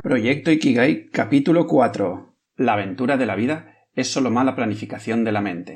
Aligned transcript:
Proyecto 0.00 0.52
Ikigai 0.52 1.10
capítulo 1.10 1.66
4. 1.66 2.36
La 2.58 2.74
aventura 2.74 3.16
de 3.16 3.26
la 3.26 3.34
vida 3.34 3.88
es 3.96 4.08
solo 4.08 4.30
mala 4.30 4.54
planificación 4.54 5.24
de 5.24 5.32
la 5.32 5.40
mente. 5.40 5.74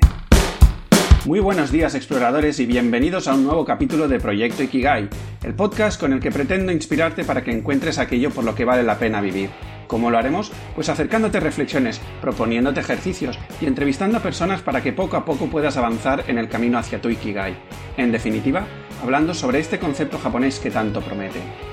Muy 1.25 1.41
buenos 1.41 1.73
días 1.73 1.93
exploradores 1.93 2.57
y 2.61 2.65
bienvenidos 2.65 3.27
a 3.27 3.33
un 3.33 3.43
nuevo 3.43 3.65
capítulo 3.65 4.07
de 4.07 4.21
Proyecto 4.21 4.63
Ikigai, 4.63 5.09
el 5.43 5.53
podcast 5.55 5.99
con 5.99 6.13
el 6.13 6.21
que 6.21 6.31
pretendo 6.31 6.71
inspirarte 6.71 7.25
para 7.25 7.43
que 7.43 7.51
encuentres 7.51 7.99
aquello 7.99 8.29
por 8.29 8.45
lo 8.45 8.55
que 8.55 8.63
vale 8.63 8.83
la 8.83 8.97
pena 8.97 9.19
vivir. 9.19 9.49
¿Cómo 9.87 10.09
lo 10.09 10.17
haremos? 10.17 10.53
Pues 10.73 10.87
acercándote 10.87 11.41
reflexiones, 11.41 11.99
proponiéndote 12.21 12.79
ejercicios 12.79 13.37
y 13.59 13.65
entrevistando 13.65 14.19
a 14.19 14.23
personas 14.23 14.61
para 14.61 14.81
que 14.81 14.93
poco 14.93 15.17
a 15.17 15.25
poco 15.25 15.47
puedas 15.47 15.75
avanzar 15.75 16.23
en 16.29 16.37
el 16.37 16.47
camino 16.47 16.77
hacia 16.77 17.01
tu 17.01 17.09
Ikigai. 17.09 17.57
En 17.97 18.13
definitiva, 18.13 18.65
hablando 19.03 19.33
sobre 19.33 19.59
este 19.59 19.79
concepto 19.79 20.17
japonés 20.17 20.59
que 20.59 20.71
tanto 20.71 21.01
promete. 21.01 21.72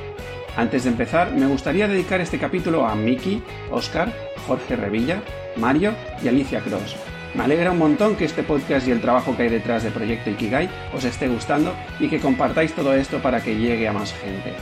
Antes 0.56 0.84
de 0.84 0.90
empezar, 0.90 1.32
me 1.32 1.46
gustaría 1.46 1.88
dedicar 1.88 2.20
este 2.20 2.38
capítulo 2.38 2.86
a 2.86 2.94
Miki, 2.94 3.42
Oscar, 3.70 4.12
Jorge 4.46 4.76
Revilla, 4.76 5.22
Mario 5.56 5.94
y 6.22 6.28
Alicia 6.28 6.60
Cross. 6.60 6.96
Me 7.34 7.44
alegra 7.44 7.70
un 7.70 7.78
montón 7.78 8.16
que 8.16 8.24
este 8.24 8.42
podcast 8.42 8.88
y 8.88 8.90
el 8.90 9.00
trabajo 9.00 9.36
que 9.36 9.44
hay 9.44 9.48
detrás 9.48 9.84
de 9.84 9.90
Proyecto 9.90 10.30
Ikigai 10.30 10.68
os 10.92 11.04
esté 11.04 11.28
gustando 11.28 11.72
y 12.00 12.08
que 12.08 12.18
compartáis 12.18 12.72
todo 12.72 12.94
esto 12.94 13.22
para 13.22 13.40
que 13.42 13.56
llegue 13.56 13.86
a 13.86 13.92
más 13.92 14.12
gente. 14.14 14.52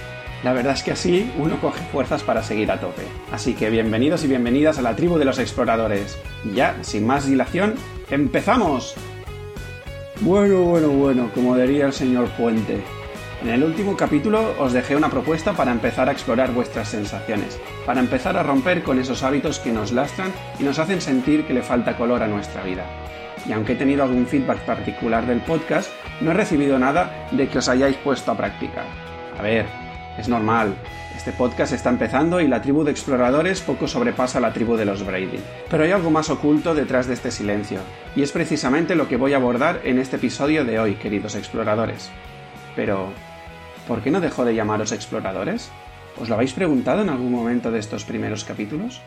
La 0.45 0.53
verdad 0.53 0.75
es 0.75 0.83
que 0.83 0.93
así 0.93 1.33
uno 1.39 1.59
coge 1.61 1.83
fuerzas 1.91 2.23
para 2.23 2.43
seguir 2.43 2.71
a 2.71 2.79
tope. 2.79 3.03
Así 3.33 3.55
que 3.55 3.71
bienvenidos 3.71 4.23
y 4.25 4.29
bienvenidas 4.29 4.79
a 4.79 4.83
la 4.83 4.95
tribu 4.95 5.19
de 5.19 5.25
los 5.25 5.39
exploradores. 5.39 6.19
Ya, 6.55 6.77
sin 6.83 7.07
más 7.07 7.27
dilación, 7.27 7.75
¡empezamos! 8.11 8.95
Bueno, 10.21 10.63
bueno, 10.63 10.89
bueno, 10.89 11.31
como 11.35 11.57
diría 11.57 11.87
el 11.87 11.93
señor 11.93 12.29
Puente, 12.31 12.83
en 13.43 13.49
el 13.49 13.63
último 13.63 13.97
capítulo 13.97 14.55
os 14.59 14.73
dejé 14.73 14.97
una 14.97 15.11
propuesta 15.11 15.53
para 15.53 15.71
empezar 15.71 16.09
a 16.09 16.13
explorar 16.13 16.53
vuestras 16.53 16.89
sensaciones, 16.89 17.61
para 17.87 18.01
empezar 18.01 18.37
a 18.37 18.43
romper 18.43 18.83
con 18.83 18.99
esos 18.99 19.23
hábitos 19.23 19.59
que 19.61 19.73
nos 19.73 19.93
lastran 19.93 20.33
y 20.59 20.65
nos 20.65 20.79
hacen 20.79 21.01
sentir 21.01 21.47
que 21.47 21.55
le 21.55 21.63
falta 21.63 21.97
color 21.97 22.23
a 22.23 22.29
nuestra 22.29 22.63
vida. 22.63 22.85
Y 23.47 23.53
aunque 23.53 23.75
he 23.75 23.77
tenido 23.77 24.03
algún 24.03 24.27
feedback 24.27 24.59
particular 24.61 25.27
del 25.27 25.41
podcast, 25.41 25.91
no 26.21 26.33
he 26.33 26.35
recibido 26.35 26.79
nada 26.79 27.29
de 27.31 27.49
que 27.49 27.59
os 27.59 27.69
hayáis 27.69 27.97
puesto 27.97 28.33
a 28.33 28.37
practicar. 28.37 28.87
A 29.39 29.43
ver, 29.43 29.67
es 30.19 30.29
normal, 30.29 30.75
este 31.17 31.33
podcast 31.33 31.73
está 31.73 31.91
empezando 31.91 32.41
y 32.41 32.49
la 32.49 32.63
tribu 32.63 32.85
de 32.85 32.91
exploradores 32.91 33.61
poco 33.61 33.89
sobrepasa 33.89 34.41
la 34.41 34.53
tribu 34.53 34.77
de 34.77 34.85
los 34.85 35.05
Brady. 35.05 35.41
Pero 35.71 35.85
hay 35.85 35.91
algo 35.93 36.11
más 36.11 36.31
oculto 36.31 36.75
detrás 36.75 37.07
de 37.07 37.15
este 37.15 37.31
silencio, 37.31 37.81
y 38.15 38.23
es 38.23 38.33
precisamente 38.33 38.95
lo 38.95 39.09
que 39.09 39.17
voy 39.17 39.33
a 39.33 39.37
abordar 39.37 39.81
en 39.85 39.99
este 39.99 40.17
episodio 40.17 40.65
de 40.65 40.79
hoy, 40.79 40.95
queridos 40.95 41.35
exploradores. 41.35 42.11
Pero, 42.77 43.13
¿por 43.89 44.03
qué 44.03 44.11
no 44.11 44.21
dejó 44.21 44.45
de 44.45 44.55
llamaros 44.55 44.93
exploradores? 44.93 45.71
¿Os 46.21 46.29
lo 46.29 46.35
habéis 46.35 46.53
preguntado 46.53 47.01
en 47.03 47.09
algún 47.09 47.33
momento 47.33 47.71
de 47.71 47.79
estos 47.79 48.05
primeros 48.05 48.45
capítulos? 48.45 49.01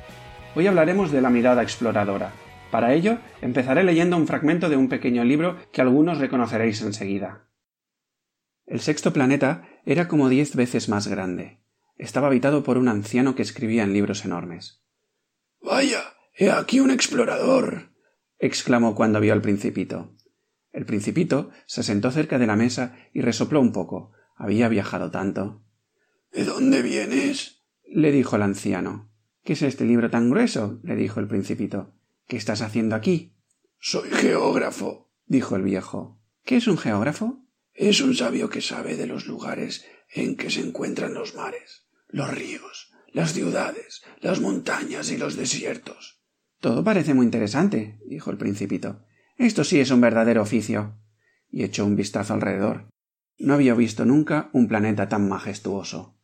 Hoy 0.56 0.66
hablaremos 0.66 1.12
de 1.12 1.22
la 1.22 1.30
mirada 1.30 1.62
exploradora. 1.62 2.34
Para 2.72 2.94
ello, 2.94 3.20
empezaré 3.42 3.84
leyendo 3.84 4.18
un 4.18 4.26
fragmento 4.26 4.70
de 4.70 4.78
un 4.78 4.90
pequeño 4.90 5.24
libro 5.24 5.58
que 5.72 5.82
algunos 5.82 6.18
reconoceréis 6.18 6.82
enseguida. 6.82 7.48
El 8.66 8.80
sexto 8.80 9.14
planeta 9.14 9.68
era 9.86 10.08
como 10.08 10.30
diez 10.30 10.56
veces 10.56 10.90
más 10.90 11.08
grande. 11.08 11.62
Estaba 11.98 12.28
habitado 12.28 12.64
por 12.64 12.80
un 12.80 12.88
anciano 12.88 13.36
que 13.36 13.44
escribía 13.44 13.84
en 13.84 13.94
libros 13.94 14.26
enormes. 14.26 14.84
Vaya, 15.62 16.02
he 16.36 16.50
aquí 16.50 16.80
un 16.80 16.90
explorador. 16.90 17.92
exclamó 18.40 18.96
cuando 18.96 19.20
vio 19.20 19.34
al 19.34 19.42
principito. 19.42 20.16
El 20.72 20.86
principito 20.86 21.52
se 21.68 21.84
sentó 21.84 22.10
cerca 22.10 22.40
de 22.40 22.48
la 22.48 22.56
mesa 22.56 22.96
y 23.14 23.22
resopló 23.22 23.60
un 23.60 23.74
poco, 23.74 24.14
había 24.42 24.70
viajado 24.70 25.12
tanto. 25.12 25.62
¿De 26.32 26.46
dónde 26.46 26.82
vienes? 26.82 27.62
le 27.86 28.12
dijo 28.12 28.38
el 28.38 28.42
anciano. 28.42 29.12
¿Qué 29.44 29.54
es 29.54 29.62
este 29.62 29.86
libro 29.86 30.10
tan 30.10 30.32
grueso? 30.32 30.80
le 30.84 30.96
dijo 30.96 31.20
el 31.20 31.28
principito. 31.28 31.94
¿Qué 32.28 32.38
estás 32.38 32.62
haciendo 32.62 32.96
aquí? 32.96 33.36
Soy 33.80 34.10
geógrafo, 34.10 35.12
dijo 35.28 35.56
el 35.56 35.62
viejo. 35.62 36.20
¿Qué 36.44 36.58
es 36.58 36.68
un 36.68 36.80
geógrafo? 36.80 37.46
Es 37.74 38.02
un 38.02 38.16
sabio 38.16 38.50
que 38.50 38.62
sabe 38.62 38.98
de 38.98 39.06
los 39.06 39.28
lugares 39.28 39.86
en 40.10 40.36
que 40.36 40.50
se 40.50 40.62
encuentran 40.62 41.14
los 41.14 41.36
mares, 41.36 41.88
los 42.08 42.34
ríos, 42.34 42.92
las 43.14 43.34
ciudades, 43.34 44.02
las 44.22 44.42
montañas 44.42 45.12
y 45.12 45.18
los 45.18 45.36
desiertos. 45.36 46.20
Todo 46.60 46.84
parece 46.84 47.14
muy 47.14 47.26
interesante, 47.26 48.00
dijo 48.08 48.32
el 48.32 48.38
principito. 48.38 49.06
Esto 49.38 49.64
sí 49.64 49.80
es 49.80 49.92
un 49.92 50.02
verdadero 50.02 50.42
oficio. 50.42 50.98
Y 51.50 51.64
echó 51.64 51.86
un 51.86 51.96
vistazo 51.96 52.34
alrededor. 52.34 52.88
No 53.42 53.56
había 53.56 53.74
visto 53.74 54.06
nunca 54.06 54.52
un 54.54 54.68
planeta 54.68 55.10
tan 55.10 55.28
majestuoso. 55.28 56.16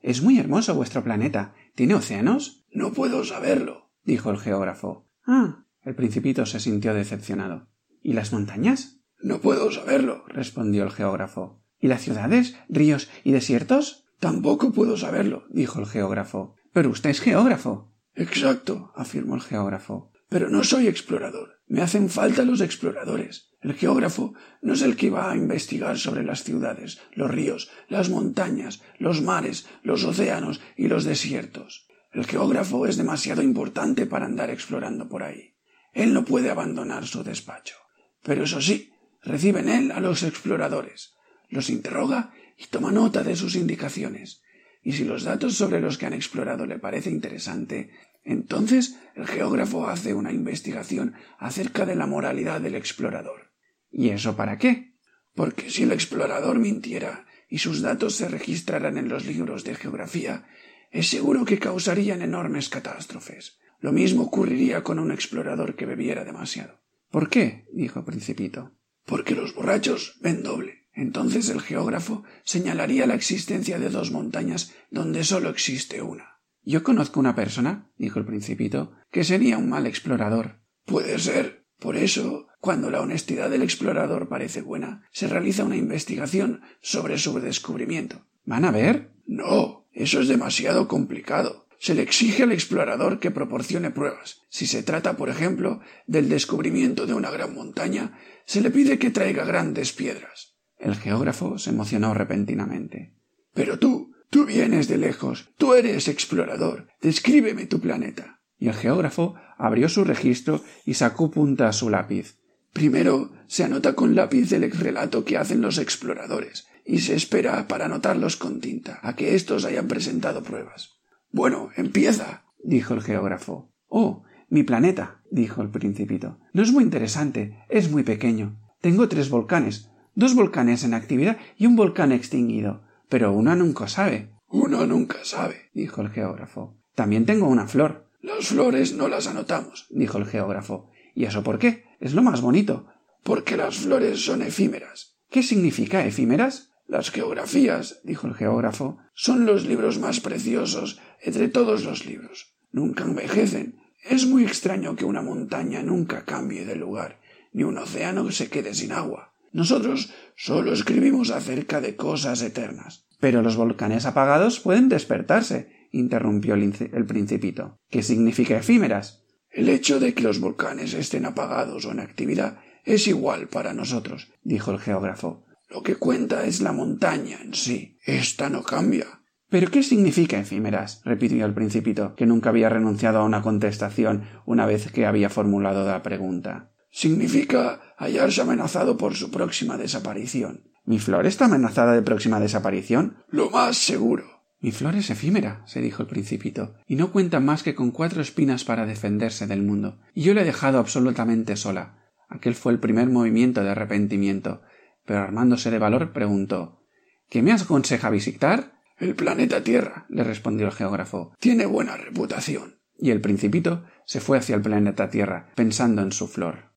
Es 0.00 0.22
muy 0.22 0.38
hermoso 0.38 0.74
vuestro 0.74 1.04
planeta. 1.04 1.54
¿Tiene 1.74 1.94
océanos? 1.94 2.64
No 2.72 2.94
puedo 2.94 3.24
saberlo, 3.24 3.92
dijo 4.04 4.30
el 4.30 4.38
geógrafo. 4.38 5.06
Ah. 5.26 5.66
El 5.82 5.94
principito 5.94 6.46
se 6.46 6.60
sintió 6.60 6.94
decepcionado. 6.94 7.68
¿Y 8.00 8.14
las 8.14 8.32
montañas? 8.32 9.02
No 9.20 9.40
puedo 9.40 9.70
saberlo, 9.70 10.24
respondió 10.28 10.84
el 10.84 10.90
geógrafo. 10.90 11.62
¿Y 11.78 11.88
las 11.88 12.00
ciudades, 12.00 12.56
ríos 12.70 13.10
y 13.22 13.32
desiertos? 13.32 14.06
Tampoco 14.18 14.72
puedo 14.72 14.96
saberlo, 14.96 15.44
dijo 15.50 15.78
el 15.78 15.86
geógrafo. 15.86 16.56
Pero 16.72 16.88
usted 16.88 17.10
es 17.10 17.20
geógrafo. 17.20 17.92
Exacto, 18.14 18.92
afirmó 18.96 19.34
el 19.34 19.42
geógrafo. 19.42 20.10
Pero 20.30 20.48
no 20.48 20.64
soy 20.64 20.86
explorador. 20.86 21.60
Me 21.66 21.82
hacen 21.82 22.08
falta 22.08 22.44
los 22.44 22.62
exploradores. 22.62 23.51
El 23.62 23.74
geógrafo 23.74 24.34
no 24.60 24.72
es 24.72 24.82
el 24.82 24.96
que 24.96 25.10
va 25.10 25.30
a 25.30 25.36
investigar 25.36 25.96
sobre 25.96 26.24
las 26.24 26.42
ciudades, 26.42 26.98
los 27.12 27.30
ríos, 27.30 27.70
las 27.88 28.10
montañas, 28.10 28.82
los 28.98 29.22
mares, 29.22 29.68
los 29.84 30.02
océanos 30.02 30.60
y 30.76 30.88
los 30.88 31.04
desiertos. 31.04 31.86
El 32.12 32.26
geógrafo 32.26 32.86
es 32.86 32.96
demasiado 32.96 33.40
importante 33.40 34.04
para 34.06 34.26
andar 34.26 34.50
explorando 34.50 35.08
por 35.08 35.22
ahí. 35.22 35.54
Él 35.92 36.12
no 36.12 36.24
puede 36.24 36.50
abandonar 36.50 37.06
su 37.06 37.22
despacho. 37.22 37.76
Pero 38.24 38.44
eso 38.44 38.60
sí, 38.60 38.92
recibe 39.22 39.60
en 39.60 39.68
él 39.68 39.92
a 39.92 40.00
los 40.00 40.24
exploradores, 40.24 41.14
los 41.48 41.70
interroga 41.70 42.32
y 42.58 42.66
toma 42.66 42.90
nota 42.90 43.22
de 43.22 43.36
sus 43.36 43.54
indicaciones. 43.54 44.42
Y 44.82 44.92
si 44.92 45.04
los 45.04 45.22
datos 45.22 45.54
sobre 45.54 45.80
los 45.80 45.98
que 45.98 46.06
han 46.06 46.14
explorado 46.14 46.66
le 46.66 46.80
parece 46.80 47.10
interesante, 47.10 47.90
entonces 48.24 48.98
el 49.14 49.28
geógrafo 49.28 49.88
hace 49.88 50.14
una 50.14 50.32
investigación 50.32 51.14
acerca 51.38 51.86
de 51.86 51.94
la 51.94 52.06
moralidad 52.06 52.60
del 52.60 52.74
explorador. 52.74 53.51
¿Y 53.92 54.08
eso 54.08 54.36
para 54.36 54.58
qué? 54.58 54.94
Porque 55.34 55.70
si 55.70 55.84
el 55.84 55.92
explorador 55.92 56.58
mintiera 56.58 57.26
y 57.48 57.58
sus 57.58 57.82
datos 57.82 58.16
se 58.16 58.28
registraran 58.28 58.96
en 58.98 59.08
los 59.08 59.26
libros 59.26 59.64
de 59.64 59.74
geografía, 59.74 60.46
es 60.90 61.08
seguro 61.08 61.44
que 61.44 61.58
causarían 61.58 62.22
enormes 62.22 62.68
catástrofes. 62.68 63.58
Lo 63.80 63.92
mismo 63.92 64.24
ocurriría 64.24 64.82
con 64.82 64.98
un 64.98 65.10
explorador 65.12 65.74
que 65.74 65.86
bebiera 65.86 66.24
demasiado. 66.24 66.80
¿Por 67.10 67.28
qué? 67.28 67.66
dijo 67.72 68.04
Principito. 68.04 68.72
Porque 69.04 69.34
los 69.34 69.54
borrachos 69.54 70.18
ven 70.20 70.42
doble. 70.42 70.88
Entonces 70.94 71.48
el 71.48 71.60
geógrafo 71.60 72.24
señalaría 72.44 73.06
la 73.06 73.14
existencia 73.14 73.78
de 73.78 73.88
dos 73.88 74.10
montañas 74.10 74.74
donde 74.90 75.24
solo 75.24 75.48
existe 75.48 76.02
una. 76.02 76.40
Yo 76.62 76.82
conozco 76.82 77.18
una 77.18 77.34
persona, 77.34 77.90
dijo 77.96 78.18
el 78.18 78.24
Principito, 78.24 78.92
que 79.10 79.24
sería 79.24 79.58
un 79.58 79.68
mal 79.68 79.86
explorador. 79.86 80.60
Puede 80.84 81.18
ser. 81.18 81.61
Por 81.82 81.96
eso 81.96 82.46
cuando 82.60 82.92
la 82.92 83.00
honestidad 83.00 83.50
del 83.50 83.62
explorador 83.62 84.28
parece 84.28 84.62
buena, 84.62 85.02
se 85.10 85.26
realiza 85.26 85.64
una 85.64 85.76
investigación 85.76 86.60
sobre 86.80 87.18
su 87.18 87.40
descubrimiento. 87.40 88.24
¿Van 88.44 88.64
a 88.64 88.70
ver? 88.70 89.10
No, 89.26 89.88
eso 89.90 90.20
es 90.20 90.28
demasiado 90.28 90.86
complicado. 90.86 91.66
Se 91.80 91.96
le 91.96 92.02
exige 92.02 92.44
al 92.44 92.52
explorador 92.52 93.18
que 93.18 93.32
proporcione 93.32 93.90
pruebas. 93.90 94.42
Si 94.48 94.68
se 94.68 94.84
trata, 94.84 95.16
por 95.16 95.28
ejemplo, 95.28 95.80
del 96.06 96.28
descubrimiento 96.28 97.04
de 97.06 97.14
una 97.14 97.32
gran 97.32 97.52
montaña, 97.52 98.16
se 98.44 98.60
le 98.60 98.70
pide 98.70 99.00
que 99.00 99.10
traiga 99.10 99.44
grandes 99.44 99.92
piedras. 99.92 100.54
El 100.78 100.94
geógrafo 100.94 101.58
se 101.58 101.70
emocionó 101.70 102.14
repentinamente. 102.14 103.16
Pero 103.54 103.80
tú, 103.80 104.14
tú 104.30 104.46
vienes 104.46 104.86
de 104.86 104.98
lejos, 104.98 105.50
tú 105.56 105.74
eres 105.74 106.06
explorador. 106.06 106.86
Descríbeme 107.00 107.66
tu 107.66 107.80
planeta. 107.80 108.41
Y 108.62 108.68
el 108.68 108.74
geógrafo 108.74 109.34
abrió 109.58 109.88
su 109.88 110.04
registro 110.04 110.62
y 110.84 110.94
sacó 110.94 111.32
punta 111.32 111.66
a 111.66 111.72
su 111.72 111.90
lápiz. 111.90 112.38
Primero 112.72 113.32
se 113.48 113.64
anota 113.64 113.94
con 113.94 114.14
lápiz 114.14 114.52
el 114.52 114.70
relato 114.70 115.24
que 115.24 115.36
hacen 115.36 115.60
los 115.60 115.78
exploradores 115.78 116.68
y 116.86 117.00
se 117.00 117.16
espera 117.16 117.66
para 117.66 117.86
anotarlos 117.86 118.36
con 118.36 118.60
tinta 118.60 119.00
a 119.02 119.16
que 119.16 119.34
éstos 119.34 119.64
hayan 119.64 119.88
presentado 119.88 120.44
pruebas. 120.44 120.90
Bueno, 121.32 121.70
empieza, 121.76 122.44
dijo 122.62 122.94
el 122.94 123.02
geógrafo. 123.02 123.72
Oh, 123.88 124.22
mi 124.48 124.62
planeta, 124.62 125.22
dijo 125.28 125.60
el 125.60 125.70
principito. 125.70 126.38
No 126.52 126.62
es 126.62 126.70
muy 126.70 126.84
interesante, 126.84 127.64
es 127.68 127.90
muy 127.90 128.04
pequeño. 128.04 128.60
Tengo 128.80 129.08
tres 129.08 129.28
volcanes, 129.28 129.90
dos 130.14 130.36
volcanes 130.36 130.84
en 130.84 130.94
actividad 130.94 131.36
y 131.56 131.66
un 131.66 131.74
volcán 131.74 132.12
extinguido. 132.12 132.84
Pero 133.08 133.32
uno 133.32 133.56
nunca 133.56 133.88
sabe. 133.88 134.30
Uno 134.46 134.86
nunca 134.86 135.18
sabe, 135.24 135.70
dijo 135.74 136.00
el 136.00 136.10
geógrafo. 136.10 136.78
También 136.94 137.26
tengo 137.26 137.48
una 137.48 137.66
flor. 137.66 138.11
Las 138.22 138.46
flores 138.46 138.94
no 138.94 139.08
las 139.08 139.26
anotamos, 139.26 139.86
dijo 139.90 140.16
el 140.16 140.26
geógrafo. 140.26 140.88
¿Y 141.12 141.24
eso 141.24 141.42
por 141.42 141.58
qué? 141.58 141.84
Es 141.98 142.14
lo 142.14 142.22
más 142.22 142.40
bonito. 142.40 142.86
Porque 143.24 143.56
las 143.56 143.78
flores 143.78 144.24
son 144.24 144.42
efímeras. 144.42 145.16
¿Qué 145.28 145.42
significa 145.42 146.06
efímeras? 146.06 146.70
Las 146.86 147.10
geografías, 147.10 148.00
dijo 148.04 148.28
el 148.28 148.34
geógrafo, 148.34 148.98
son 149.12 149.44
los 149.44 149.66
libros 149.66 149.98
más 149.98 150.20
preciosos 150.20 151.00
entre 151.20 151.48
todos 151.48 151.84
los 151.84 152.06
libros. 152.06 152.54
Nunca 152.70 153.02
envejecen. 153.02 153.80
Es 154.04 154.24
muy 154.24 154.44
extraño 154.44 154.94
que 154.94 155.04
una 155.04 155.22
montaña 155.22 155.82
nunca 155.82 156.24
cambie 156.24 156.64
de 156.64 156.76
lugar, 156.76 157.20
ni 157.52 157.64
un 157.64 157.76
océano 157.76 158.30
se 158.30 158.48
quede 158.48 158.74
sin 158.74 158.92
agua. 158.92 159.34
Nosotros 159.52 160.14
solo 160.36 160.72
escribimos 160.72 161.30
acerca 161.30 161.80
de 161.80 161.96
cosas 161.96 162.40
eternas. 162.42 163.04
Pero 163.18 163.42
los 163.42 163.56
volcanes 163.56 164.06
apagados 164.06 164.60
pueden 164.60 164.88
despertarse, 164.88 165.81
interrumpió 165.92 166.54
el, 166.54 166.90
el 166.92 167.06
principito. 167.06 167.78
¿Qué 167.88 168.02
significa 168.02 168.56
efímeras? 168.56 169.24
El 169.50 169.68
hecho 169.68 170.00
de 170.00 170.14
que 170.14 170.22
los 170.22 170.40
volcanes 170.40 170.94
estén 170.94 171.26
apagados 171.26 171.84
o 171.84 171.92
en 171.92 172.00
actividad 172.00 172.58
es 172.84 173.06
igual 173.06 173.48
para 173.48 173.74
nosotros, 173.74 174.32
dijo 174.42 174.72
el 174.72 174.80
geógrafo. 174.80 175.44
Lo 175.68 175.82
que 175.82 175.96
cuenta 175.96 176.44
es 176.44 176.60
la 176.60 176.72
montaña 176.72 177.38
en 177.42 177.54
sí. 177.54 177.98
Esta 178.04 178.50
no 178.50 178.62
cambia. 178.62 179.06
¿Pero 179.48 179.70
qué 179.70 179.82
significa 179.82 180.38
efímeras? 180.38 181.02
repitió 181.04 181.44
el 181.44 181.54
principito, 181.54 182.14
que 182.14 182.26
nunca 182.26 182.50
había 182.50 182.70
renunciado 182.70 183.18
a 183.18 183.24
una 183.24 183.42
contestación 183.42 184.24
una 184.46 184.66
vez 184.66 184.90
que 184.90 185.06
había 185.06 185.28
formulado 185.28 185.86
la 185.86 186.02
pregunta. 186.02 186.72
Significa 186.90 187.94
hallarse 187.98 188.40
amenazado 188.40 188.96
por 188.96 189.14
su 189.14 189.30
próxima 189.30 189.76
desaparición. 189.76 190.64
¿Mi 190.84 190.98
flor 190.98 191.26
está 191.26 191.44
amenazada 191.44 191.92
de 191.92 192.02
próxima 192.02 192.40
desaparición? 192.40 193.18
Lo 193.28 193.50
más 193.50 193.76
seguro. 193.76 194.41
Mi 194.62 194.70
flor 194.70 194.94
es 194.94 195.10
efímera, 195.10 195.64
se 195.66 195.80
dijo 195.80 196.02
el 196.02 196.08
principito, 196.08 196.76
y 196.86 196.94
no 196.94 197.10
cuenta 197.10 197.40
más 197.40 197.64
que 197.64 197.74
con 197.74 197.90
cuatro 197.90 198.22
espinas 198.22 198.62
para 198.62 198.86
defenderse 198.86 199.48
del 199.48 199.62
mundo, 199.62 199.98
y 200.14 200.22
yo 200.22 200.34
la 200.34 200.42
he 200.42 200.44
dejado 200.44 200.78
absolutamente 200.78 201.56
sola. 201.56 201.98
Aquel 202.28 202.54
fue 202.54 202.70
el 202.70 202.78
primer 202.78 203.08
movimiento 203.08 203.64
de 203.64 203.70
arrepentimiento, 203.70 204.62
pero 205.04 205.18
armándose 205.18 205.72
de 205.72 205.80
valor 205.80 206.12
preguntó 206.12 206.86
¿Qué 207.28 207.42
me 207.42 207.50
aconseja 207.50 208.08
visitar? 208.08 208.80
El 208.98 209.16
planeta 209.16 209.64
Tierra, 209.64 210.06
le 210.08 210.22
respondió 210.22 210.66
el 210.66 210.72
geógrafo. 210.72 211.34
Tiene 211.40 211.66
buena 211.66 211.96
reputación. 211.96 212.78
Y 212.96 213.10
el 213.10 213.20
principito 213.20 213.84
se 214.06 214.20
fue 214.20 214.38
hacia 214.38 214.54
el 214.54 214.62
planeta 214.62 215.10
Tierra, 215.10 215.50
pensando 215.56 216.02
en 216.02 216.12
su 216.12 216.28
flor. 216.28 216.72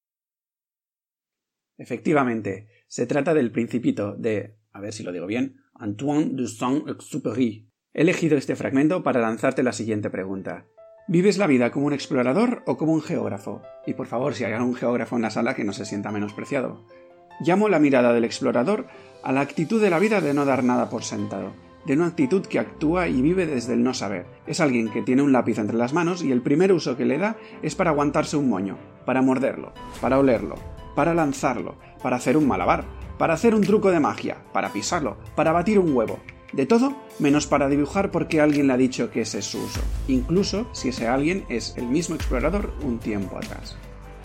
Efectivamente, 1.77 2.67
se 2.87 3.05
trata 3.05 3.35
del 3.35 3.51
principito 3.51 4.15
de, 4.15 4.57
a 4.71 4.79
ver 4.79 4.91
si 4.91 5.03
lo 5.03 5.11
digo 5.11 5.27
bien, 5.27 5.57
Antoine 5.75 6.31
de 6.33 6.47
Saint-Exupéry. 6.47 7.69
He 7.97 8.01
elegido 8.01 8.37
este 8.37 8.57
fragmento 8.57 9.03
para 9.03 9.21
lanzarte 9.21 9.63
la 9.63 9.71
siguiente 9.71 10.09
pregunta. 10.09 10.65
¿Vives 11.07 11.37
la 11.37 11.47
vida 11.47 11.71
como 11.71 11.85
un 11.85 11.93
explorador 11.93 12.61
o 12.65 12.75
como 12.75 12.91
un 12.91 13.01
geógrafo? 13.01 13.61
Y 13.87 13.93
por 13.93 14.07
favor, 14.07 14.35
si 14.35 14.43
hay 14.43 14.51
algún 14.51 14.75
geógrafo 14.75 15.15
en 15.15 15.21
la 15.21 15.29
sala 15.29 15.55
que 15.55 15.63
no 15.63 15.71
se 15.71 15.85
sienta 15.85 16.11
menospreciado. 16.11 16.85
Llamo 17.39 17.69
la 17.69 17.79
mirada 17.79 18.11
del 18.11 18.25
explorador 18.25 18.87
a 19.23 19.31
la 19.31 19.39
actitud 19.39 19.81
de 19.81 19.89
la 19.89 19.99
vida 19.99 20.19
de 20.19 20.33
no 20.33 20.43
dar 20.43 20.65
nada 20.65 20.89
por 20.89 21.05
sentado, 21.05 21.53
de 21.85 21.93
una 21.93 22.07
actitud 22.07 22.45
que 22.45 22.59
actúa 22.59 23.07
y 23.07 23.21
vive 23.21 23.45
desde 23.45 23.75
el 23.75 23.83
no 23.83 23.93
saber. 23.93 24.25
Es 24.45 24.59
alguien 24.59 24.89
que 24.89 25.01
tiene 25.01 25.21
un 25.21 25.31
lápiz 25.31 25.57
entre 25.57 25.77
las 25.77 25.93
manos 25.93 26.21
y 26.21 26.33
el 26.33 26.41
primer 26.41 26.73
uso 26.73 26.97
que 26.97 27.05
le 27.05 27.17
da 27.17 27.37
es 27.61 27.75
para 27.75 27.91
aguantarse 27.91 28.35
un 28.35 28.49
moño, 28.49 28.77
para 29.05 29.21
morderlo, 29.21 29.71
para 30.01 30.19
olerlo, 30.19 30.55
para 30.97 31.13
lanzarlo, 31.13 31.77
para 32.03 32.17
hacer 32.17 32.35
un 32.35 32.45
malabar, 32.45 32.83
para 33.17 33.35
hacer 33.35 33.55
un 33.55 33.61
truco 33.61 33.89
de 33.89 34.01
magia, 34.01 34.43
para 34.51 34.73
pisarlo, 34.73 35.15
para 35.37 35.53
batir 35.53 35.79
un 35.79 35.95
huevo. 35.95 36.19
De 36.55 36.65
todo, 36.65 36.95
menos 37.19 37.47
para 37.47 37.67
dibujar 37.67 38.11
porque 38.11 38.39
alguien 38.39 38.67
le 38.67 38.73
ha 38.73 38.77
dicho 38.77 39.11
que 39.11 39.21
ese 39.21 39.39
es 39.39 39.45
su 39.45 39.61
uso, 39.61 39.81
incluso 40.07 40.69
si 40.71 40.87
ese 40.87 41.05
alguien 41.05 41.43
es 41.49 41.73
el 41.75 41.85
mismo 41.85 42.15
explorador 42.15 42.73
un 42.81 42.97
tiempo 42.97 43.37
atrás. 43.37 43.75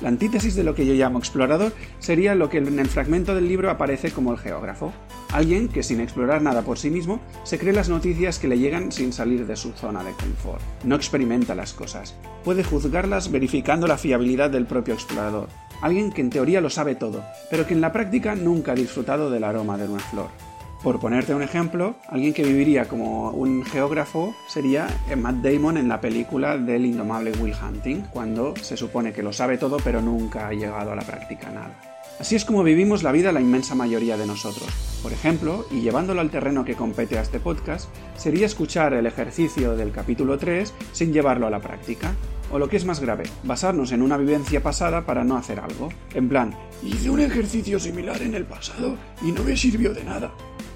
La 0.01 0.11
antítesis 0.11 0.55
de 0.55 0.63
lo 0.63 0.77
que 0.77 0.87
yo 0.87 0.95
llamo 0.95 1.19
explorador 1.19 1.73
sería 1.99 2.37
lo 2.37 2.49
que 2.49 2.59
en 2.59 2.79
el 2.79 2.87
fragmento 2.87 3.35
del 3.35 3.49
libro 3.49 3.69
aparece 3.69 4.13
como 4.13 4.31
el 4.31 4.39
geógrafo, 4.39 4.93
alguien 5.33 5.67
que 5.67 5.83
sin 5.83 6.01
explorar 6.01 6.41
nada 6.41 6.63
por 6.63 6.79
sí 6.79 6.89
mismo 6.89 7.21
se 7.43 7.59
cree 7.59 7.73
las 7.73 7.89
noticias 7.89 8.39
que 8.39 8.47
le 8.47 8.61
llegan 8.61 8.93
sin 8.93 9.13
salir 9.13 9.45
de 9.45 9.57
su 9.57 9.73
zona 9.73 10.05
de 10.05 10.13
confort. 10.13 10.63
No 10.85 10.95
experimenta 10.95 11.57
las 11.57 11.75
cosas, 11.75 12.15
puede 12.45 12.63
juzgarlas 12.63 13.33
verificando 13.33 13.89
la 13.89 13.99
fiabilidad 13.99 14.51
del 14.51 14.67
propio 14.67 14.95
explorador, 14.95 15.49
alguien 15.83 16.13
que 16.13 16.21
en 16.21 16.31
teoría 16.31 16.61
lo 16.61 16.71
sabe 16.71 16.95
todo, 16.95 17.25
pero 17.51 17.67
que 17.67 17.75
en 17.75 17.81
la 17.81 17.93
práctica 17.93 18.37
nunca 18.37 18.73
ha 18.73 18.77
disfrutado 18.77 19.31
del 19.31 19.43
aroma 19.43 19.77
de 19.77 19.89
una 19.89 19.99
flor. 19.99 20.50
Por 20.83 20.99
ponerte 20.99 21.35
un 21.35 21.43
ejemplo, 21.43 21.97
alguien 22.09 22.33
que 22.33 22.43
viviría 22.43 22.87
como 22.87 23.31
un 23.33 23.67
geógrafo 23.67 24.35
sería 24.49 24.89
Matt 25.15 25.37
Damon 25.37 25.77
en 25.77 25.89
la 25.91 26.01
película 26.01 26.57
del 26.57 26.87
indomable 26.87 27.33
Will 27.33 27.55
Hunting, 27.55 28.05
cuando 28.11 28.55
se 28.57 28.79
supone 28.79 29.13
que 29.13 29.23
lo 29.23 29.31
sabe 29.31 29.59
todo 29.59 29.77
pero 29.85 30.01
nunca 30.01 30.49
ha 30.49 30.55
llegado 30.55 30.93
a 30.93 30.97
la 30.97 31.03
práctica 31.03 31.51
nada. 31.51 31.79
Así 32.19 32.35
es 32.35 32.47
como 32.47 32.63
vivimos 32.63 33.03
la 33.03 33.13
vida 33.13 33.31
la 33.31 33.43
inmensa 33.43 33.75
mayoría 33.75 34.17
de 34.17 34.27
nosotros. 34.27 34.69
Por 35.03 35.13
ejemplo, 35.13 35.67
y 35.71 35.81
llevándolo 35.83 36.23
al 36.23 36.31
terreno 36.31 36.65
que 36.65 36.75
compete 36.77 37.19
a 37.19 37.23
este 37.23 37.41
podcast, 37.41 37.91
sería 38.17 38.47
escuchar 38.47 38.95
el 38.95 39.07
ejercicio 39.07 39.77
del 39.77 39.93
capítulo 39.93 40.39
3 40.39 40.73
sin 40.93 41.13
llevarlo 41.13 41.47
a 41.47 41.51
la 41.51 41.61
práctica. 41.61 42.15
O 42.53 42.59
lo 42.59 42.69
que 42.69 42.77
es 42.77 42.85
más 42.85 43.01
grave, 43.01 43.25
basarnos 43.45 43.93
en 43.93 44.03
una 44.03 44.17
vivencia 44.17 44.63
pasada 44.63 45.07
para 45.07 45.25
no 45.25 45.37
hacer 45.37 45.61
algo. 45.61 45.91
En 46.15 46.29
plan, 46.29 46.55
hice 46.83 47.09
un 47.09 47.21
ejercicio 47.21 47.79
similar 47.79 48.21
en 48.23 48.35
el 48.35 48.45
pasado 48.45 48.97
y 49.23 49.31
no 49.31 49.45
me 49.45 49.57
sirvió 49.57 49.95
de 49.95 50.05
nada. 50.05 50.33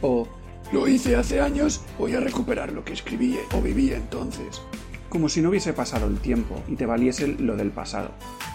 O 0.06 0.29
lo 0.71 0.87
hice 0.87 1.17
hace 1.17 1.41
años, 1.41 1.81
voy 1.99 2.15
a 2.15 2.21
recuperar 2.21 2.73
lo 2.73 2.85
que 2.85 2.93
escribí 2.93 3.39
o 3.55 3.62
viví 3.62 3.91
entonces. 3.91 4.61
Como 5.09 5.31
si 5.31 5.41
no 5.41 5.49
hubiese 5.49 5.73
pasado 5.73 6.06
el 6.09 6.19
tiempo 6.19 6.62
y 6.69 6.77
te 6.77 6.85
valiese 6.85 7.27
lo 7.27 7.56
del 7.56 7.71
pasado. 7.71 8.11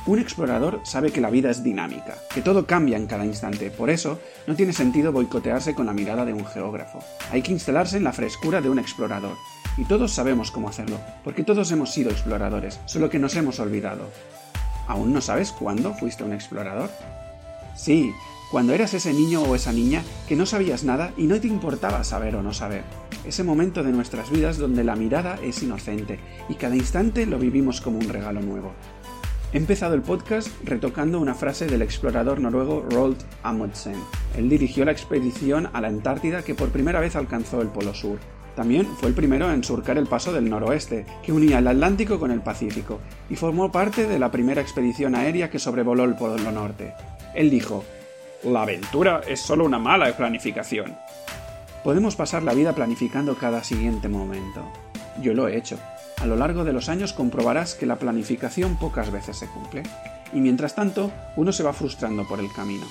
Un 0.05 0.19
explorador 0.19 0.79
sabe 0.83 1.11
que 1.11 1.21
la 1.21 1.31
vida 1.31 1.49
es 1.49 1.63
dinámica, 1.63 2.13
que 2.35 2.43
todo 2.43 2.67
cambia 2.67 2.97
en 2.97 3.07
cada 3.07 3.25
instante, 3.25 3.71
por 3.71 3.89
eso 3.89 4.19
no 4.45 4.55
tiene 4.55 4.73
sentido 4.73 5.11
boicotearse 5.11 5.73
con 5.73 5.87
la 5.87 5.93
mirada 5.93 6.23
de 6.23 6.33
un 6.33 6.45
geógrafo. 6.45 6.99
Hay 7.31 7.41
que 7.41 7.53
instalarse 7.53 7.97
en 7.97 8.03
la 8.03 8.13
frescura 8.13 8.61
de 8.61 8.69
un 8.69 8.77
explorador. 8.77 9.35
Y 9.75 9.85
todos 9.85 10.11
sabemos 10.11 10.51
cómo 10.51 10.69
hacerlo, 10.69 10.99
porque 11.23 11.43
todos 11.43 11.71
hemos 11.71 11.91
sido 11.91 12.11
exploradores, 12.11 12.79
solo 12.85 13.09
que 13.09 13.17
nos 13.17 13.35
hemos 13.35 13.59
olvidado. 13.59 14.07
¿Aún 14.87 15.13
no 15.13 15.21
sabes 15.21 15.51
cuándo 15.51 15.95
fuiste 15.95 16.23
un 16.23 16.33
explorador? 16.33 16.91
Sí, 17.75 18.13
cuando 18.51 18.73
eras 18.73 18.95
ese 18.95 19.13
niño 19.13 19.43
o 19.43 19.55
esa 19.55 19.71
niña 19.71 20.03
que 20.27 20.35
no 20.35 20.45
sabías 20.45 20.83
nada 20.83 21.13
y 21.17 21.27
no 21.27 21.39
te 21.39 21.47
importaba 21.47 22.03
saber 22.03 22.35
o 22.35 22.41
no 22.41 22.51
saber. 22.51 22.83
Ese 23.23 23.43
momento 23.43 23.83
de 23.83 23.91
nuestras 23.91 24.31
vidas 24.31 24.57
donde 24.57 24.83
la 24.83 24.95
mirada 24.95 25.37
es 25.43 25.61
inocente 25.61 26.19
y 26.49 26.55
cada 26.55 26.75
instante 26.75 27.27
lo 27.27 27.37
vivimos 27.37 27.79
como 27.79 27.99
un 27.99 28.09
regalo 28.09 28.41
nuevo. 28.41 28.73
He 29.53 29.57
empezado 29.57 29.95
el 29.95 30.01
podcast 30.01 30.49
retocando 30.63 31.19
una 31.19 31.33
frase 31.33 31.67
del 31.67 31.81
explorador 31.81 32.39
noruego 32.39 32.85
Roald 32.89 33.17
Amundsen. 33.43 33.95
Él 34.37 34.49
dirigió 34.49 34.85
la 34.85 34.91
expedición 34.91 35.69
a 35.73 35.81
la 35.81 35.87
Antártida 35.87 36.43
que 36.43 36.55
por 36.55 36.69
primera 36.69 36.99
vez 36.99 37.15
alcanzó 37.15 37.61
el 37.61 37.69
Polo 37.69 37.93
Sur. 37.93 38.19
También 38.55 38.85
fue 38.99 39.09
el 39.09 39.15
primero 39.15 39.51
en 39.51 39.63
surcar 39.63 39.97
el 39.97 40.07
paso 40.07 40.33
del 40.33 40.49
noroeste, 40.49 41.05
que 41.23 41.31
unía 41.31 41.59
el 41.59 41.67
Atlántico 41.67 42.19
con 42.19 42.29
el 42.29 42.41
Pacífico, 42.41 42.99
y 43.29 43.35
formó 43.35 43.71
parte 43.71 44.07
de 44.07 44.19
la 44.19 44.31
primera 44.31 44.61
expedición 44.61 45.15
aérea 45.15 45.49
que 45.49 45.59
sobrevoló 45.59 46.03
el 46.03 46.15
Polo 46.15 46.51
Norte. 46.51 46.93
Él 47.33 47.49
dijo, 47.49 47.83
la 48.43 48.63
aventura 48.63 49.21
es 49.27 49.41
solo 49.41 49.65
una 49.65 49.79
mala 49.79 50.11
planificación. 50.15 50.97
Podemos 51.83 52.15
pasar 52.15 52.43
la 52.43 52.53
vida 52.53 52.73
planificando 52.73 53.35
cada 53.35 53.63
siguiente 53.63 54.07
momento. 54.07 54.63
Yo 55.21 55.33
lo 55.33 55.47
he 55.47 55.57
hecho. 55.57 55.77
A 56.17 56.25
lo 56.25 56.35
largo 56.35 56.63
de 56.63 56.73
los 56.73 56.89
años 56.89 57.13
comprobarás 57.13 57.75
que 57.75 57.85
la 57.85 57.97
planificación 57.97 58.77
pocas 58.77 59.11
veces 59.11 59.37
se 59.37 59.47
cumple. 59.47 59.83
Y 60.33 60.41
mientras 60.41 60.75
tanto, 60.75 61.11
uno 61.35 61.51
se 61.51 61.63
va 61.63 61.73
frustrando 61.73 62.27
por 62.27 62.39
el 62.39 62.51
camino. 62.51 62.85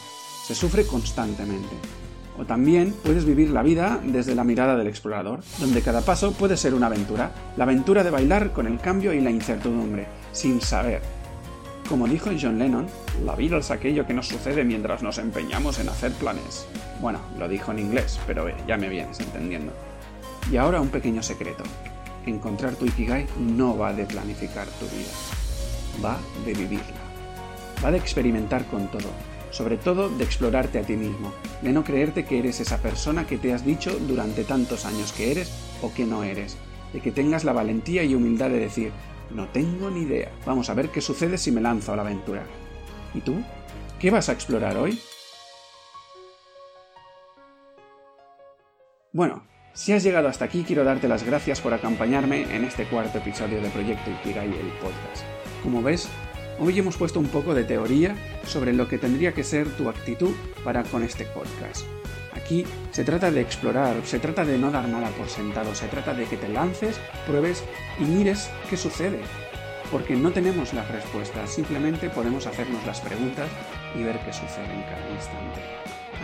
Se 0.46 0.54
sufre 0.54 0.86
constantemente. 0.86 1.74
O 2.38 2.44
también 2.44 2.94
puedes 3.02 3.24
vivir 3.24 3.50
la 3.50 3.62
vida 3.62 4.00
desde 4.02 4.34
la 4.34 4.44
mirada 4.44 4.76
del 4.76 4.86
explorador, 4.86 5.40
donde 5.58 5.82
cada 5.82 6.02
paso 6.02 6.32
puede 6.32 6.56
ser 6.56 6.72
una 6.72 6.86
aventura, 6.86 7.32
la 7.56 7.64
aventura 7.64 8.04
de 8.04 8.10
bailar 8.10 8.52
con 8.52 8.66
el 8.66 8.78
cambio 8.78 9.12
y 9.12 9.20
la 9.20 9.30
incertidumbre, 9.30 10.06
sin 10.32 10.60
saber, 10.60 11.02
como 11.88 12.06
dijo 12.06 12.30
John 12.40 12.58
Lennon, 12.58 12.86
la 13.24 13.34
vida 13.34 13.58
es 13.58 13.70
aquello 13.70 14.06
que 14.06 14.12
nos 14.12 14.28
sucede 14.28 14.62
mientras 14.62 15.02
nos 15.02 15.18
empeñamos 15.18 15.78
en 15.78 15.88
hacer 15.88 16.12
planes. 16.12 16.66
Bueno, 17.00 17.18
lo 17.38 17.48
dijo 17.48 17.72
en 17.72 17.78
inglés, 17.78 18.20
pero 18.26 18.46
ya 18.66 18.76
me 18.76 18.88
vienes 18.88 19.18
entendiendo. 19.20 19.72
Y 20.52 20.56
ahora 20.56 20.80
un 20.80 20.88
pequeño 20.88 21.22
secreto. 21.22 21.64
Encontrar 22.26 22.74
tu 22.74 22.84
Ikigai 22.84 23.26
no 23.38 23.76
va 23.76 23.94
de 23.94 24.04
planificar 24.04 24.66
tu 24.66 24.84
vida, 24.86 25.10
va 26.04 26.18
de 26.44 26.52
vivirla. 26.52 26.98
Va 27.82 27.90
de 27.90 27.98
experimentar 27.98 28.66
con 28.66 28.88
todo, 28.88 29.08
sobre 29.50 29.78
todo 29.78 30.10
de 30.10 30.24
explorarte 30.24 30.78
a 30.78 30.82
ti 30.82 30.94
mismo, 30.94 31.32
de 31.62 31.72
no 31.72 31.84
creerte 31.84 32.26
que 32.26 32.38
eres 32.38 32.60
esa 32.60 32.78
persona 32.78 33.26
que 33.26 33.38
te 33.38 33.54
has 33.54 33.64
dicho 33.64 33.96
durante 34.00 34.44
tantos 34.44 34.84
años 34.84 35.12
que 35.12 35.30
eres 35.30 35.50
o 35.80 35.92
que 35.94 36.04
no 36.04 36.22
eres, 36.22 36.58
de 36.92 37.00
que 37.00 37.12
tengas 37.12 37.44
la 37.44 37.52
valentía 37.52 38.02
y 38.04 38.14
humildad 38.14 38.50
de 38.50 38.58
decir, 38.58 38.92
no 39.30 39.48
tengo 39.48 39.90
ni 39.90 40.02
idea. 40.02 40.30
Vamos 40.46 40.70
a 40.70 40.74
ver 40.74 40.90
qué 40.90 41.00
sucede 41.00 41.38
si 41.38 41.52
me 41.52 41.60
lanzo 41.60 41.92
a 41.92 41.96
la 41.96 42.02
aventura. 42.02 42.44
¿Y 43.14 43.20
tú? 43.20 43.42
¿Qué 43.98 44.10
vas 44.10 44.28
a 44.28 44.32
explorar 44.32 44.76
hoy? 44.76 45.00
Bueno, 49.12 49.42
si 49.72 49.92
has 49.92 50.02
llegado 50.02 50.28
hasta 50.28 50.44
aquí 50.44 50.64
quiero 50.64 50.84
darte 50.84 51.08
las 51.08 51.24
gracias 51.24 51.60
por 51.60 51.72
acompañarme 51.72 52.54
en 52.54 52.64
este 52.64 52.84
cuarto 52.84 53.18
episodio 53.18 53.60
de 53.60 53.70
Proyecto 53.70 54.10
Ikigai 54.10 54.48
el 54.48 54.72
podcast. 54.80 55.24
Como 55.62 55.82
ves, 55.82 56.08
hoy 56.58 56.78
hemos 56.78 56.96
puesto 56.96 57.18
un 57.18 57.28
poco 57.28 57.54
de 57.54 57.64
teoría 57.64 58.14
sobre 58.44 58.72
lo 58.72 58.88
que 58.88 58.98
tendría 58.98 59.32
que 59.34 59.44
ser 59.44 59.68
tu 59.76 59.88
actitud 59.88 60.34
para 60.62 60.84
con 60.84 61.02
este 61.02 61.24
podcast. 61.26 61.97
Aquí 62.38 62.64
se 62.92 63.04
trata 63.04 63.32
de 63.32 63.40
explorar, 63.40 63.96
se 64.04 64.20
trata 64.20 64.44
de 64.44 64.58
no 64.58 64.70
dar 64.70 64.88
nada 64.88 65.08
por 65.10 65.28
sentado, 65.28 65.74
se 65.74 65.88
trata 65.88 66.14
de 66.14 66.24
que 66.24 66.36
te 66.36 66.48
lances, 66.48 67.00
pruebes 67.26 67.64
y 67.98 68.04
mires 68.04 68.48
qué 68.70 68.76
sucede. 68.76 69.18
Porque 69.90 70.14
no 70.14 70.30
tenemos 70.30 70.72
las 70.72 70.88
respuestas, 70.88 71.50
simplemente 71.50 72.10
podemos 72.10 72.46
hacernos 72.46 72.84
las 72.86 73.00
preguntas 73.00 73.48
y 73.96 74.04
ver 74.04 74.20
qué 74.20 74.32
sucede 74.32 74.72
en 74.72 74.82
cada 74.82 75.10
instante. 75.10 75.60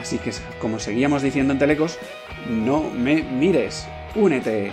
Así 0.00 0.18
que, 0.18 0.32
como 0.60 0.78
seguíamos 0.78 1.22
diciendo 1.22 1.52
en 1.52 1.58
Telecos, 1.58 1.98
no 2.48 2.82
me 2.90 3.22
mires, 3.22 3.86
únete. 4.14 4.70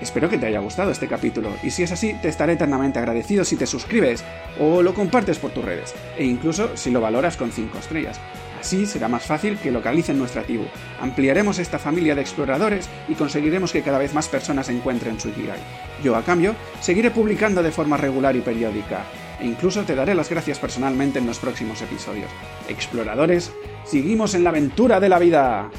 Espero 0.00 0.30
que 0.30 0.38
te 0.38 0.46
haya 0.46 0.60
gustado 0.60 0.92
este 0.92 1.08
capítulo 1.08 1.50
y 1.62 1.72
si 1.72 1.82
es 1.82 1.92
así 1.92 2.14
te 2.22 2.28
estaré 2.28 2.52
eternamente 2.52 3.00
agradecido 3.00 3.44
si 3.44 3.56
te 3.56 3.66
suscribes 3.66 4.24
o 4.60 4.80
lo 4.80 4.94
compartes 4.94 5.38
por 5.38 5.50
tus 5.50 5.64
redes 5.64 5.92
e 6.16 6.24
incluso 6.24 6.76
si 6.76 6.92
lo 6.92 7.00
valoras 7.00 7.36
con 7.36 7.50
5 7.50 7.78
estrellas. 7.78 8.20
Así 8.60 8.86
será 8.86 9.08
más 9.08 9.24
fácil 9.24 9.56
que 9.58 9.70
localicen 9.70 10.18
nuestra 10.18 10.42
tribu. 10.42 10.64
Ampliaremos 11.00 11.58
esta 11.58 11.78
familia 11.78 12.14
de 12.14 12.20
exploradores 12.20 12.88
y 13.08 13.14
conseguiremos 13.14 13.72
que 13.72 13.82
cada 13.82 13.98
vez 13.98 14.14
más 14.14 14.28
personas 14.28 14.68
encuentren 14.68 15.20
su 15.20 15.28
Ikigai. 15.28 15.60
Yo, 16.02 16.16
a 16.16 16.22
cambio, 16.22 16.54
seguiré 16.80 17.10
publicando 17.10 17.62
de 17.62 17.70
forma 17.70 17.96
regular 17.96 18.34
y 18.36 18.40
periódica, 18.40 19.04
e 19.40 19.46
incluso 19.46 19.82
te 19.84 19.94
daré 19.94 20.14
las 20.14 20.28
gracias 20.28 20.58
personalmente 20.58 21.18
en 21.18 21.26
los 21.26 21.38
próximos 21.38 21.80
episodios. 21.82 22.30
Exploradores, 22.68 23.52
seguimos 23.84 24.34
en 24.34 24.44
la 24.44 24.50
aventura 24.50 25.00
de 25.00 25.08
la 25.08 25.18
vida. 25.18 25.70